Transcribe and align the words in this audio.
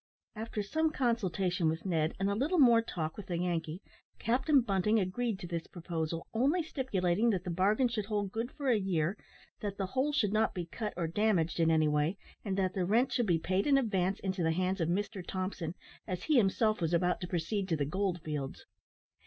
After 0.35 0.63
some 0.63 0.89
consultation 0.89 1.69
with 1.69 1.85
Ned, 1.85 2.15
and 2.19 2.27
a 2.27 2.33
little 2.33 2.57
more 2.57 2.81
talk 2.81 3.15
with 3.15 3.27
the 3.27 3.37
Yankee, 3.37 3.83
Captain 4.17 4.59
Bunting 4.61 4.99
agreed 4.99 5.37
to 5.37 5.45
this 5.47 5.67
proposal, 5.67 6.25
only 6.33 6.63
stipulating 6.63 7.29
that 7.29 7.43
the 7.43 7.51
bargain 7.51 7.87
should 7.87 8.05
hold 8.07 8.31
good 8.31 8.51
for 8.51 8.67
a 8.67 8.79
year, 8.79 9.15
that 9.59 9.77
the 9.77 9.85
hull 9.85 10.11
should 10.11 10.33
not 10.33 10.55
be 10.55 10.65
cut 10.65 10.95
or 10.97 11.05
damaged 11.05 11.59
in 11.59 11.69
any 11.69 11.87
way, 11.87 12.17
and 12.43 12.57
that 12.57 12.73
the 12.73 12.83
rent 12.83 13.13
should 13.13 13.27
be 13.27 13.37
paid 13.37 13.67
in 13.67 13.77
advance 13.77 14.19
into 14.21 14.41
the 14.41 14.53
hands 14.53 14.81
of 14.81 14.89
Mr 14.89 15.23
Thompson, 15.23 15.75
as 16.07 16.23
he 16.23 16.35
himself 16.37 16.81
was 16.81 16.95
about 16.95 17.21
to 17.21 17.27
proceed 17.27 17.69
to 17.69 17.77
the 17.77 17.85
gold 17.85 18.23
fields. 18.23 18.65